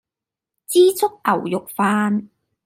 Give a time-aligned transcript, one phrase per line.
[0.03, 0.05] 枝
[0.95, 2.29] 竹牛肉飯